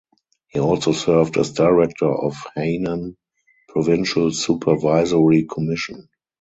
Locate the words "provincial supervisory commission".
3.69-6.09